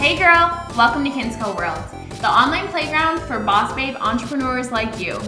[0.00, 1.84] Hey girl, welcome to Kinsco World,
[2.22, 5.20] the online playground for boss babe entrepreneurs like you.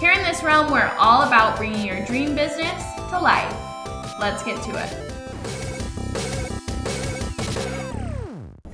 [0.00, 3.54] Here in this realm, we're all about bringing your dream business to life.
[4.18, 4.88] Let's get to it.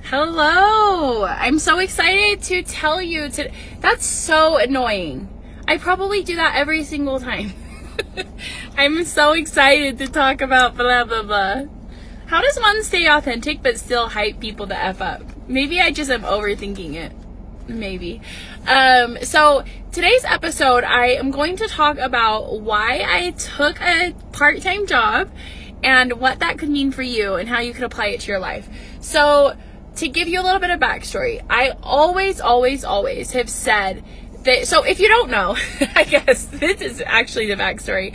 [0.03, 1.25] Hello!
[1.25, 3.51] I'm so excited to tell you to.
[3.81, 5.27] That's so annoying.
[5.67, 7.51] I probably do that every single time.
[8.77, 11.63] I'm so excited to talk about blah blah blah.
[12.27, 15.32] How does one stay authentic but still hype people to F up?
[15.47, 17.11] Maybe I just am overthinking it.
[17.67, 18.21] Maybe.
[18.67, 24.61] Um, so today's episode, I am going to talk about why I took a part
[24.61, 25.29] time job
[25.83, 28.39] and what that could mean for you and how you could apply it to your
[28.39, 28.67] life.
[29.01, 29.55] So,
[29.97, 34.03] to give you a little bit of backstory, I always, always, always have said
[34.43, 35.55] that, so if you don't know,
[35.95, 38.13] I guess this is actually the backstory.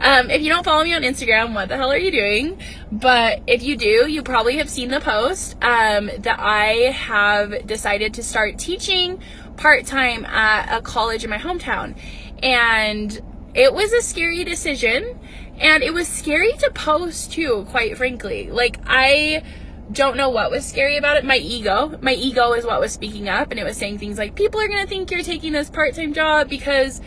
[0.00, 2.60] Um, if you don't follow me on Instagram, what the hell are you doing?
[2.90, 8.14] But if you do, you probably have seen the post um, that I have decided
[8.14, 9.20] to start teaching
[9.56, 11.96] part time at a college in my hometown.
[12.42, 13.20] And
[13.54, 15.18] it was a scary decision.
[15.58, 18.48] And it was scary to post too, quite frankly.
[18.50, 19.42] Like, I
[19.92, 21.24] don't know what was scary about it.
[21.24, 21.98] My ego.
[22.00, 24.68] My ego is what was speaking up, and it was saying things like, people are
[24.68, 27.00] going to think you're taking this part time job because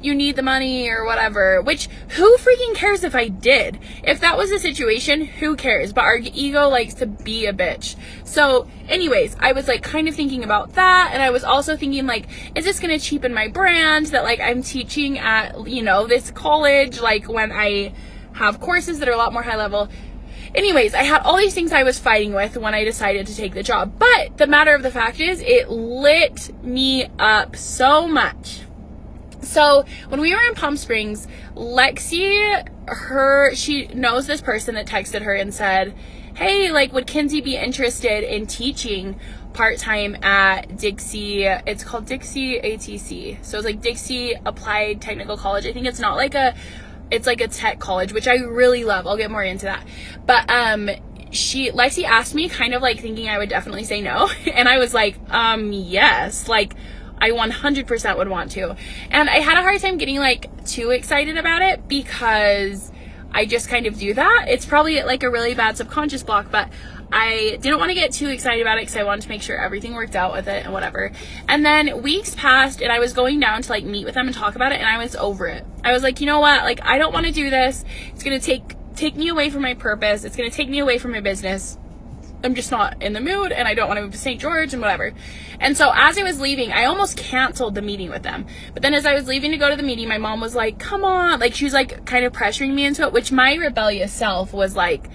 [0.00, 1.60] you need the money or whatever.
[1.60, 3.80] Which, who freaking cares if I did?
[4.04, 5.92] If that was the situation, who cares?
[5.92, 7.96] But our ego likes to be a bitch.
[8.24, 12.06] So, anyways, I was like kind of thinking about that, and I was also thinking,
[12.06, 16.06] like, is this going to cheapen my brand that, like, I'm teaching at, you know,
[16.06, 17.92] this college, like, when I
[18.34, 19.88] have courses that are a lot more high level
[20.54, 23.54] anyways, I had all these things I was fighting with when I decided to take
[23.54, 23.98] the job.
[23.98, 28.60] But the matter of the fact is, it lit me up so much.
[29.42, 35.22] So when we were in Palm Springs, Lexi, her, she knows this person that texted
[35.22, 35.94] her and said,
[36.34, 39.18] Hey, like, would Kinsey be interested in teaching
[39.54, 41.44] part time at Dixie?
[41.44, 43.44] It's called Dixie ATC.
[43.44, 45.66] So it's like Dixie Applied Technical College.
[45.66, 46.54] I think it's not like a
[47.10, 49.06] it's like a tech college, which I really love.
[49.06, 49.86] I'll get more into that.
[50.26, 50.90] But um
[51.30, 54.28] she Lexi asked me kind of like thinking I would definitely say no.
[54.52, 56.48] And I was like, um, yes.
[56.48, 56.74] Like
[57.20, 58.76] I 100% would want to.
[59.10, 62.92] And I had a hard time getting like too excited about it because
[63.32, 64.46] I just kind of do that.
[64.48, 66.68] It's probably like a really bad subconscious block, but
[67.10, 69.58] I didn't want to get too excited about it because I wanted to make sure
[69.58, 71.10] everything worked out with it and whatever.
[71.48, 74.36] And then weeks passed and I was going down to like meet with them and
[74.36, 75.64] talk about it and I was over it.
[75.84, 76.64] I was like, you know what?
[76.64, 77.84] Like I don't want to do this.
[78.12, 80.24] It's going to take take me away from my purpose.
[80.24, 81.78] It's going to take me away from my business.
[82.44, 84.40] I'm just not in the mood and I don't want to move to St.
[84.40, 85.12] George and whatever.
[85.60, 88.46] And so as I was leaving, I almost canceled the meeting with them.
[88.74, 90.78] But then as I was leaving to go to the meeting, my mom was like,
[90.78, 91.40] come on.
[91.40, 94.76] Like she was like kind of pressuring me into it, which my rebellious self was
[94.76, 95.08] like,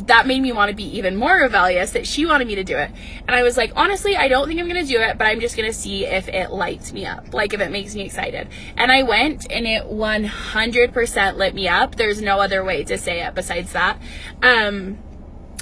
[0.00, 2.76] that made me want to be even more rebellious that she wanted me to do
[2.76, 2.90] it.
[3.26, 5.40] And I was like, honestly, I don't think I'm going to do it, but I'm
[5.40, 8.48] just going to see if it lights me up, like if it makes me excited.
[8.76, 11.96] And I went and it 100% lit me up.
[11.96, 14.00] There's no other way to say it besides that.
[14.42, 14.98] Um,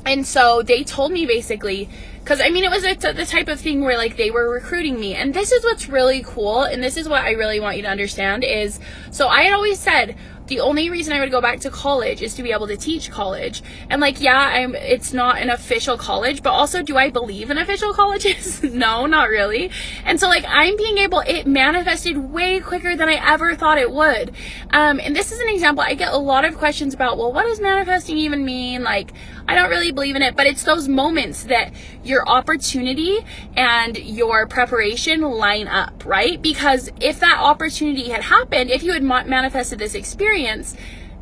[0.05, 1.89] and so they told me basically,
[2.25, 5.15] because I mean, it was the type of thing where like they were recruiting me.
[5.15, 6.63] And this is what's really cool.
[6.63, 8.81] And this is what I really want you to understand is
[9.11, 10.17] so I had always said,
[10.47, 13.11] the only reason I would go back to college is to be able to teach
[13.11, 13.63] college.
[13.89, 17.59] And like, yeah, I'm, it's not an official college, but also do I believe in
[17.59, 18.63] official colleges?
[18.63, 19.71] no, not really.
[20.05, 23.91] And so like, I'm being able, it manifested way quicker than I ever thought it
[23.91, 24.33] would.
[24.71, 25.83] Um, and this is an example.
[25.83, 28.83] I get a lot of questions about, well, what does manifesting even mean?
[28.83, 29.13] Like,
[29.47, 31.73] I don't really believe in it, but it's those moments that
[32.03, 33.19] your opportunity
[33.57, 36.41] and your preparation line up, right?
[36.41, 40.77] Because if that opportunity had happened, if you had manifested this experience,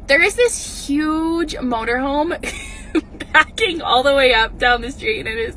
[0.07, 2.39] there is this huge motorhome
[3.33, 5.57] backing all the way up down the street and it is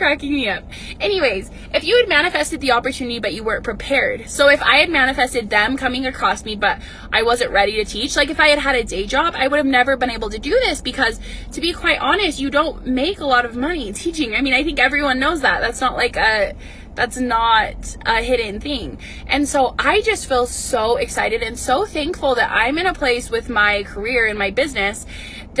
[0.00, 0.64] cracking me up.
[0.98, 4.88] Anyways, if you had manifested the opportunity but you weren't prepared, so if I had
[4.88, 6.80] manifested them coming across me but
[7.12, 9.58] I wasn't ready to teach, like if I had had a day job, I would
[9.58, 11.20] have never been able to do this because
[11.52, 14.34] to be quite honest, you don't make a lot of money teaching.
[14.34, 15.60] I mean, I think everyone knows that.
[15.60, 16.54] That's not like a
[16.94, 18.98] that's not a hidden thing.
[19.26, 23.30] And so I just feel so excited and so thankful that I'm in a place
[23.30, 25.06] with my career and my business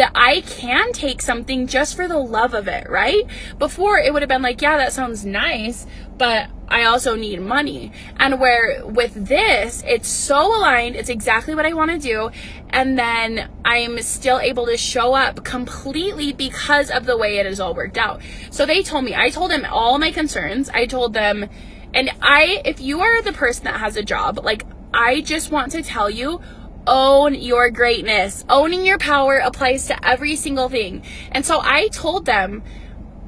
[0.00, 3.26] that I can take something just for the love of it, right?
[3.58, 5.86] Before it would have been like, yeah, that sounds nice,
[6.16, 7.92] but I also need money.
[8.16, 12.30] And where with this, it's so aligned, it's exactly what I want to do.
[12.70, 17.60] And then I'm still able to show up completely because of the way it has
[17.60, 18.22] all worked out.
[18.50, 20.70] So they told me, I told them all my concerns.
[20.70, 21.46] I told them,
[21.92, 24.64] and I, if you are the person that has a job, like,
[24.94, 26.40] I just want to tell you,
[26.86, 28.44] own your greatness.
[28.48, 31.02] Owning your power applies to every single thing.
[31.32, 32.62] And so I told them,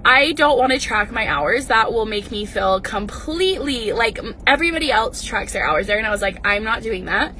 [0.04, 1.68] I don't want to track my hours.
[1.68, 5.98] That will make me feel completely like everybody else tracks their hours there.
[5.98, 7.34] And I was like, I'm not doing that.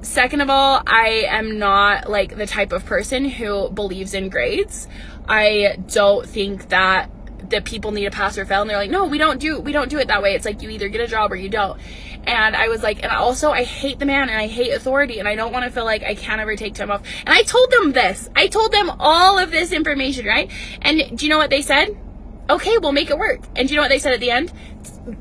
[0.00, 4.88] Second of all, I am not like the type of person who believes in grades.
[5.28, 7.10] I don't think that
[7.50, 9.70] that people need to pass or fail and they're like no we don't do we
[9.70, 11.78] don't do it that way it's like you either get a job or you don't
[12.26, 15.28] and i was like and also i hate the man and i hate authority and
[15.28, 17.02] i don't want to feel like i can't ever take time off.
[17.24, 18.28] And i told them this.
[18.34, 20.50] I told them all of this information right?
[20.82, 21.96] And do you know what they said?
[22.48, 23.40] Okay we'll make it work.
[23.56, 24.52] And do you know what they said at the end?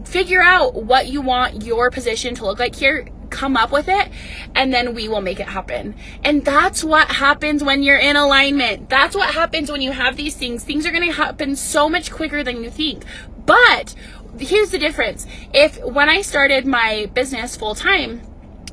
[0.06, 4.10] Figure out what you want your position to look like here come up with it
[4.54, 5.96] and then we will make it happen.
[6.24, 8.90] And that's what happens when you're in alignment.
[8.90, 10.64] That's what happens when you have these things.
[10.64, 13.04] Things are going to happen so much quicker than you think.
[13.46, 13.96] But
[14.40, 15.26] here's the difference.
[15.54, 18.22] If when I started my business full time,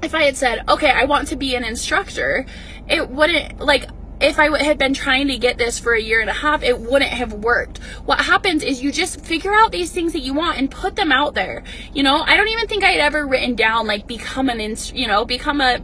[0.03, 2.45] if I had said, okay, I want to be an instructor,
[2.89, 3.89] it wouldn't like
[4.23, 6.79] if I had been trying to get this for a year and a half, it
[6.79, 7.79] wouldn't have worked.
[8.05, 11.11] What happens is you just figure out these things that you want and put them
[11.11, 11.65] out there.
[11.93, 14.95] You know, I don't even think I had ever written down like become an, inst-
[14.95, 15.81] you know, become a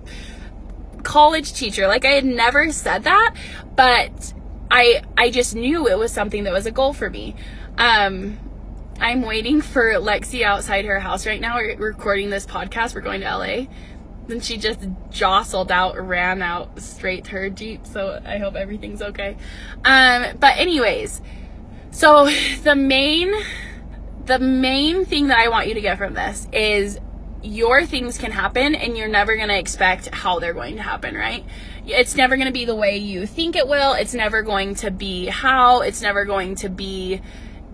[1.02, 1.88] college teacher.
[1.88, 3.34] Like I had never said that,
[3.74, 4.34] but
[4.70, 7.34] I I just knew it was something that was a goal for me.
[7.76, 8.38] Um,
[9.00, 11.56] I'm waiting for Lexi outside her house right now.
[11.56, 12.94] We're recording this podcast.
[12.94, 13.66] We're going to LA.
[14.28, 14.80] Then she just
[15.10, 17.86] jostled out, ran out straight to her Jeep.
[17.86, 19.36] So I hope everything's okay.
[19.84, 21.20] Um, but anyways,
[21.90, 22.30] so
[22.62, 23.32] the main,
[24.26, 27.00] the main thing that I want you to get from this is
[27.42, 31.14] your things can happen and you're never going to expect how they're going to happen,
[31.14, 31.44] right?
[31.86, 33.94] It's never going to be the way you think it will.
[33.94, 35.80] It's never going to be how.
[35.80, 37.22] It's never going to be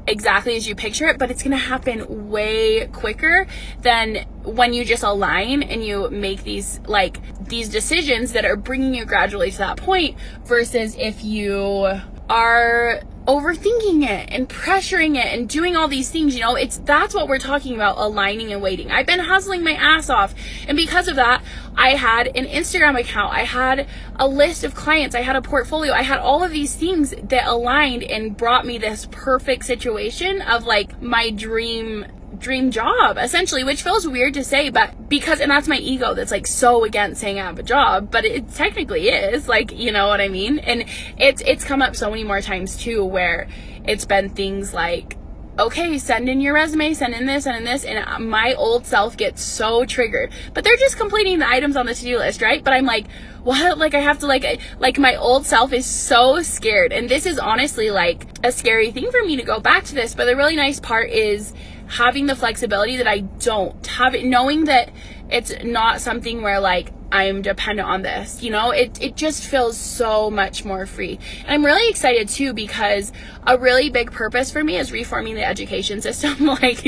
[0.07, 3.47] exactly as you picture it, but it's going to happen way quicker
[3.83, 7.19] than when you just align and you make these like
[7.49, 14.07] these decisions that are bringing you gradually to that point versus if you are overthinking
[14.07, 17.39] it and pressuring it and doing all these things you know it's that's what we're
[17.39, 18.91] talking about aligning and waiting.
[18.91, 20.35] I've been hustling my ass off
[20.69, 21.43] and because of that
[21.77, 25.93] i had an instagram account i had a list of clients i had a portfolio
[25.93, 30.65] i had all of these things that aligned and brought me this perfect situation of
[30.65, 32.05] like my dream
[32.39, 36.31] dream job essentially which feels weird to say but because and that's my ego that's
[36.31, 40.09] like so against saying i have a job but it technically is like you know
[40.09, 40.59] what i mean?
[40.59, 40.85] And
[41.19, 43.49] it's it's come up so many more times too where
[43.85, 45.17] it's been things like
[45.59, 48.87] okay, send in your resume, send in this, send in this, and uh, my old
[48.87, 50.33] self gets so triggered.
[50.53, 52.63] But they're just completing the items on the to-do list, right?
[52.63, 53.07] But I'm like,
[53.43, 53.79] what?
[53.79, 56.93] Like I have to like, like my old self is so scared.
[56.93, 60.15] And this is honestly like a scary thing for me to go back to this.
[60.15, 61.53] But the really nice part is
[61.87, 64.91] having the flexibility that I don't have it, knowing that
[65.35, 69.77] it's not something where like I'm dependent on this, you know, it, it just feels
[69.77, 71.19] so much more free.
[71.41, 73.13] And I'm really excited too because
[73.45, 76.87] a really big purpose for me is reforming the education system, like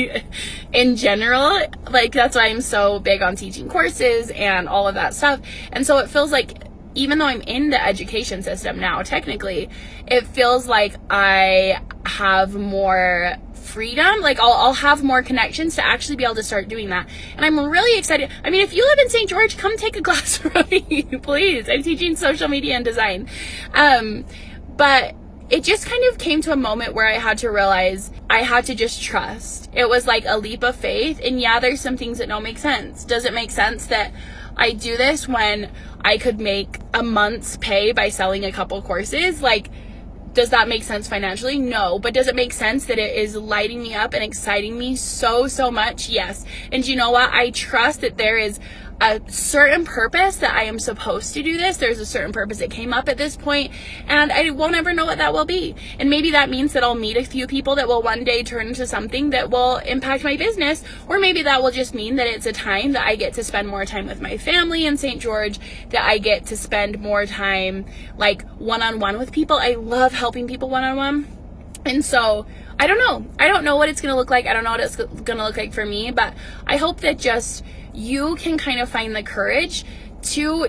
[0.71, 1.59] in general.
[1.91, 5.41] Like that's why I'm so big on teaching courses and all of that stuff.
[5.73, 6.63] And so it feels like
[6.95, 9.69] even though I'm in the education system now, technically,
[10.07, 14.21] it feels like I have more freedom.
[14.21, 17.07] Like I'll, I'll have more connections to actually be able to start doing that.
[17.35, 18.31] And I'm really excited.
[18.43, 19.29] I mean, if you live in St.
[19.29, 21.69] George, come take a class from me, please.
[21.69, 23.29] I'm teaching social media and design.
[23.73, 24.25] Um,
[24.75, 25.15] but
[25.49, 28.65] it just kind of came to a moment where I had to realize I had
[28.65, 29.69] to just trust.
[29.73, 31.21] It was like a leap of faith.
[31.23, 33.05] And yeah, there's some things that don't make sense.
[33.05, 34.13] Does it make sense that
[34.57, 35.71] I do this when
[36.01, 39.41] I could make a month's pay by selling a couple courses?
[39.41, 39.69] Like,
[40.37, 41.57] does that make sense financially?
[41.57, 41.97] No.
[41.97, 45.47] But does it make sense that it is lighting me up and exciting me so,
[45.47, 46.09] so much?
[46.09, 46.45] Yes.
[46.71, 47.33] And you know what?
[47.33, 48.59] I trust that there is
[48.99, 51.77] a certain purpose that I am supposed to do this.
[51.77, 53.71] There's a certain purpose that came up at this point,
[54.07, 55.75] and I won't ever know what that will be.
[55.99, 58.67] And maybe that means that I'll meet a few people that will one day turn
[58.67, 62.47] into something that will impact my business, or maybe that will just mean that it's
[62.47, 65.21] a time that I get to spend more time with my family in St.
[65.21, 67.85] George, that I get to spend more time
[68.17, 69.57] like one on one with people.
[69.57, 71.27] I love helping people one on one.
[71.85, 72.45] And so,
[72.79, 73.25] I don't know.
[73.39, 74.45] I don't know what it's going to look like.
[74.45, 76.33] I don't know what it's going to look like for me, but
[76.65, 79.83] I hope that just you can kind of find the courage
[80.21, 80.67] to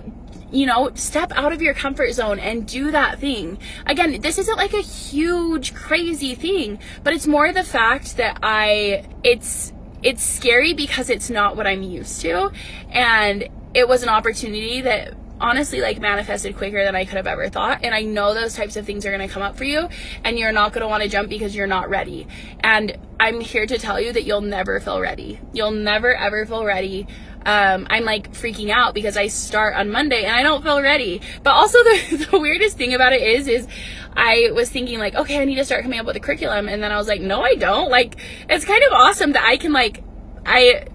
[0.50, 3.59] you know, step out of your comfort zone and do that thing.
[3.87, 9.05] Again, this isn't like a huge crazy thing, but it's more the fact that I
[9.23, 9.73] it's
[10.03, 12.53] it's scary because it's not what I'm used to
[12.91, 17.49] and it was an opportunity that honestly like manifested quicker than I could have ever
[17.49, 17.80] thought.
[17.85, 19.88] And I know those types of things are going to come up for you
[20.25, 22.26] and you're not going to want to jump because you're not ready.
[22.61, 25.40] And I'm here to tell you that you'll never feel ready.
[25.52, 27.07] You'll never ever feel ready.
[27.47, 31.21] Um, I'm like freaking out because I start on Monday and I don't feel ready.
[31.42, 33.66] But also the, the weirdest thing about it is, is
[34.14, 36.68] I was thinking like, okay, I need to start coming up with a curriculum.
[36.68, 37.90] And then I was like, no, I don't.
[37.90, 38.16] Like,
[38.49, 40.02] it's kind of awesome that I can like,
[40.45, 40.87] I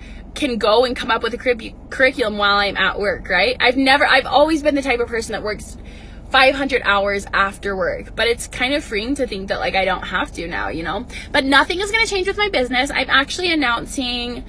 [0.43, 3.55] can go and come up with a curriculum while I'm at work, right?
[3.59, 5.77] I've never, I've always been the type of person that works
[6.31, 10.01] 500 hours after work, but it's kind of freeing to think that like I don't
[10.01, 11.05] have to now, you know?
[11.31, 12.91] But nothing is going to change with my business.
[12.91, 14.43] I'm actually announcing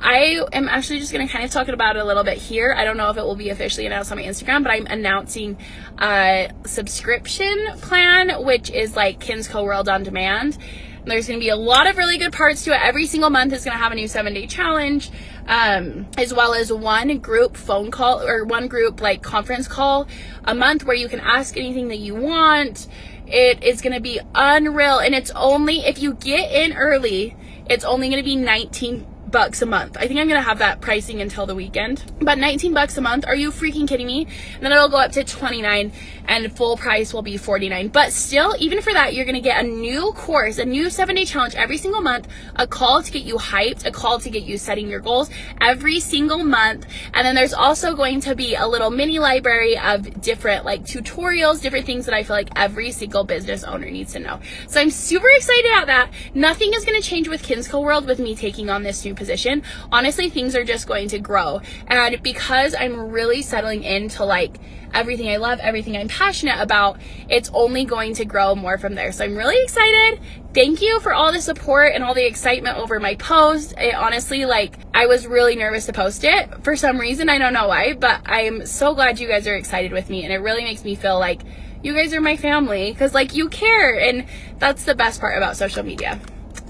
[0.00, 2.74] I am actually just going to kind of talk about it a little bit here.
[2.76, 5.56] I don't know if it will be officially announced on my Instagram, but I'm announcing
[5.98, 10.58] a subscription plan, which is like Kinsco World on Demand.
[11.06, 12.80] There's going to be a lot of really good parts to it.
[12.82, 15.10] Every single month is going to have a new seven day challenge,
[15.46, 20.08] um, as well as one group phone call or one group like conference call
[20.44, 22.88] a month where you can ask anything that you want.
[23.26, 24.98] It is going to be unreal.
[24.98, 27.36] And it's only, if you get in early,
[27.68, 29.96] it's only going to be 19 bucks a month.
[29.98, 32.04] I think I'm gonna have that pricing until the weekend.
[32.20, 34.28] But 19 bucks a month, are you freaking kidding me?
[34.54, 35.90] And then it'll go up to 29
[36.28, 37.88] and full price will be 49.
[37.88, 41.24] But still, even for that, you're gonna get a new course, a new seven day
[41.24, 44.56] challenge every single month, a call to get you hyped, a call to get you
[44.56, 46.86] setting your goals every single month.
[47.12, 51.60] And then there's also going to be a little mini library of different like tutorials,
[51.60, 54.38] different things that I feel like every single business owner needs to know.
[54.68, 56.10] So I'm super excited about that.
[56.34, 59.62] Nothing is gonna change with Kinsco World with me taking on this new position position,
[59.90, 61.62] honestly, things are just going to grow.
[61.86, 64.58] And because I'm really settling into like
[64.92, 69.12] everything I love, everything I'm passionate about, it's only going to grow more from there.
[69.12, 70.20] So I'm really excited.
[70.52, 73.74] Thank you for all the support and all the excitement over my post.
[73.78, 77.28] It honestly, like, I was really nervous to post it for some reason.
[77.28, 80.22] I don't know why, but I'm so glad you guys are excited with me.
[80.22, 81.40] And it really makes me feel like
[81.82, 83.98] you guys are my family because, like, you care.
[83.98, 84.26] And
[84.58, 86.20] that's the best part about social media.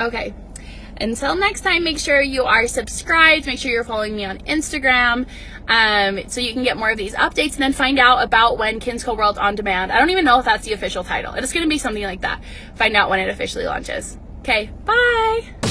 [0.00, 0.34] Okay,
[1.00, 3.46] until next time, make sure you are subscribed.
[3.46, 5.26] Make sure you're following me on Instagram
[5.68, 8.80] um, so you can get more of these updates and then find out about when
[8.80, 9.92] Kinsco World On Demand.
[9.92, 11.34] I don't even know if that's the official title.
[11.34, 12.42] It's going to be something like that.
[12.76, 14.18] Find out when it officially launches.
[14.40, 15.63] Okay, bye.